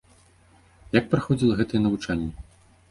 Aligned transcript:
Як 0.99 1.05
праходзіла 1.13 1.53
гэтае 1.61 1.79
навучанне? 1.87 2.29